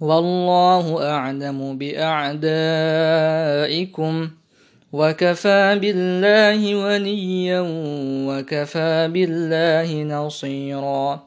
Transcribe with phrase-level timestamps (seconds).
[0.00, 2.44] والله أعلم بأعدائكم.
[4.92, 7.64] وكفى بالله وليا
[8.28, 11.22] وكفى بالله نصيرا.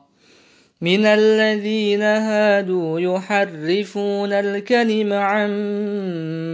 [0.81, 5.49] من الذين هادوا يحرفون الكلم عن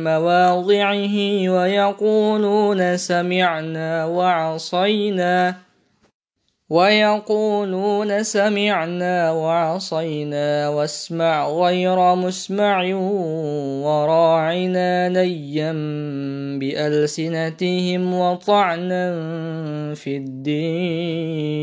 [0.04, 5.55] مواضعه ويقولون سمعنا وعصينا.
[6.74, 12.84] ويقولون سمعنا وعصينا واسمع غير مسمع
[13.86, 15.71] وراعنا نيا
[16.60, 19.14] بألسنتهم وطعنا
[19.94, 21.54] في الدين.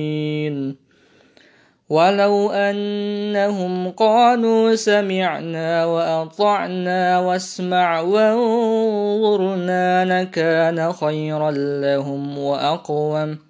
[1.91, 11.51] ولو أنهم قالوا سمعنا وأطعنا واسمع وانظرنا لكان خيرا
[11.83, 13.50] لهم وأقوم.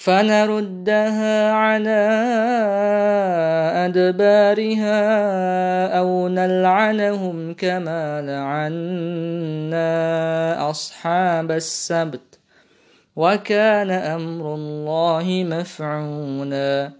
[0.00, 2.08] فنردها على
[3.86, 4.98] أدبارها
[5.98, 9.90] أو نلعنهم كما لعنا
[10.70, 12.38] أصحاب السبت
[13.16, 16.99] وكان أمر الله مفعولا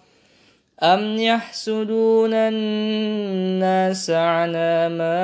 [0.83, 5.21] أم يحسدون الناس على ما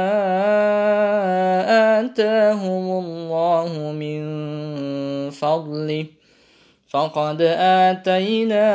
[2.00, 4.22] آتاهم الله من
[5.29, 6.06] فضله
[6.90, 8.67] فقد آتينا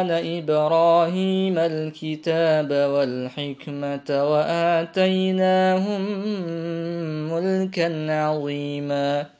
[0.00, 6.00] آل إبراهيم الكتاب والحكمة وآتيناهم
[7.32, 9.39] ملكا عظيما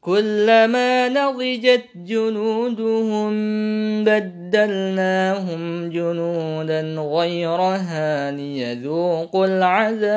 [0.00, 3.32] كلما نضجت جنودهم
[4.04, 10.08] بدلناهم جنودا غيرها ليذوقوا العذاب.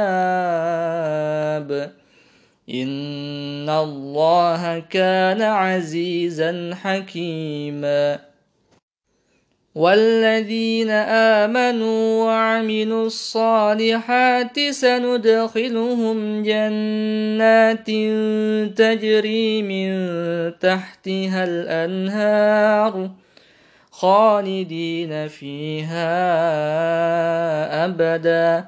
[2.70, 8.33] إن الله كان عزيزا حكيما.
[9.76, 17.88] والذين آمنوا وعملوا الصالحات سندخلهم جنات
[18.78, 19.90] تجري من
[20.60, 23.12] تحتها الأنهار
[23.92, 26.06] خالدين فيها
[27.86, 28.66] أبدا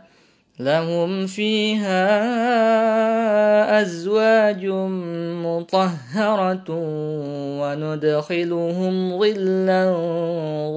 [0.59, 2.74] لهم فيها
[3.81, 4.65] أزواج
[5.45, 6.69] مطهرة
[7.59, 9.83] وندخلهم ظلا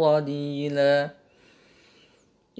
[0.00, 1.10] ظليلا.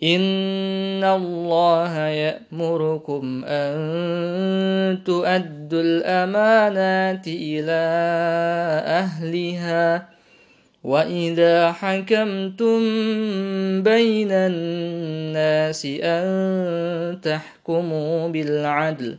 [0.02, 7.82] إن الله يأمركم أن تؤدوا الأمانات إلى
[8.86, 10.08] أهلها
[10.84, 12.80] وإذا حكمتم
[13.82, 19.18] بين الناس أن تحكموا بالعدل.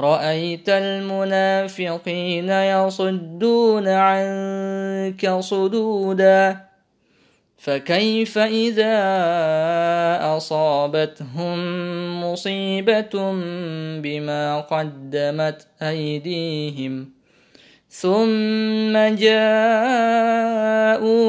[0.00, 6.60] رأيت المنافقين يصدون عنك صدودا
[7.58, 8.96] فكيف إذا
[10.36, 11.58] أصابتهم
[12.24, 13.32] مصيبة
[14.02, 17.14] بما قدمت أيديهم؟
[17.90, 18.96] ثم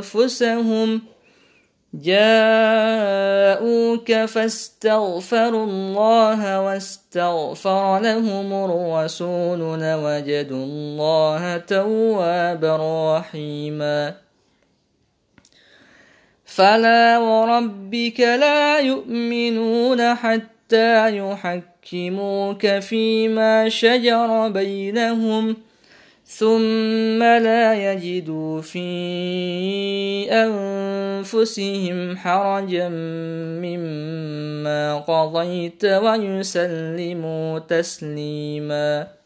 [0.00, 1.02] أنفسهم
[1.94, 3.32] جاءوك
[4.12, 12.76] فاستغفروا الله واستغفر لهم الرسول لوجدوا الله توابا
[13.16, 14.14] رحيما.
[16.44, 25.56] فلا وربك لا يؤمنون حتى يحكموك فيما شجر بينهم
[26.38, 28.88] ثم لا يجدوا في
[30.30, 32.88] أنفسهم حرجا
[33.58, 39.19] مما قضيت ويسلموا تسليماً.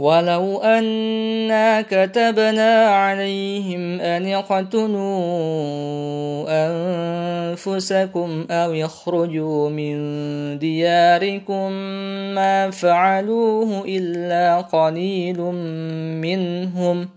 [0.00, 5.00] ولو أنا كتبنا عليهم أن يقتلوا
[6.48, 9.98] أنفسكم أو يخرجوا من
[10.58, 11.72] دياركم
[12.34, 15.40] ما فعلوه إلا قليل
[16.20, 17.08] منهم.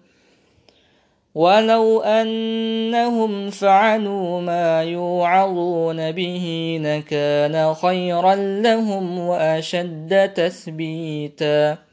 [1.36, 11.93] ولو أنهم فعلوا ما يوعظون به لكان خيرا لهم وأشد تثبيتاً.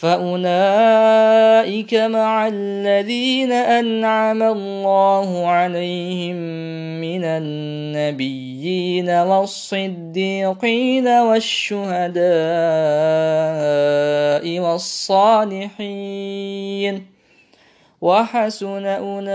[0.00, 6.36] فأولئك مع الذين أنعم الله عليهم
[7.00, 12.20] من النبيين والصديقين والشهداء
[14.60, 15.86] والصالحين
[18.00, 19.32] وحسن أولئك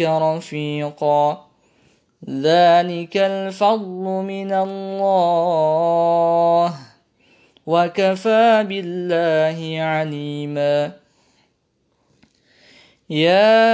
[0.00, 1.44] رفيقا.
[2.30, 6.03] ذلك الفضل من الله.
[7.66, 10.92] وكفى بالله عليما.
[13.10, 13.68] يا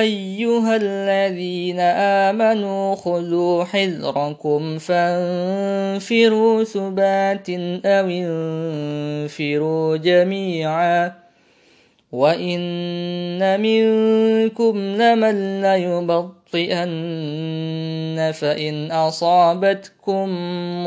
[0.00, 7.50] أيها الذين آمنوا خذوا حذركم فانفروا ثبات
[7.84, 11.12] أو انفروا جميعا.
[12.12, 20.28] وإن منكم لمن ليبطل لتخطئن فإن أصابتكم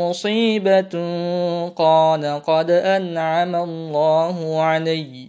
[0.00, 0.92] مصيبة
[1.68, 5.28] قال قد أنعم الله علي.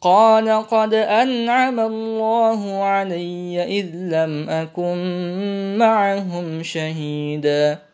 [0.00, 4.98] قال قد أنعم الله علي إذ لم أكن
[5.78, 7.93] معهم شهيداً.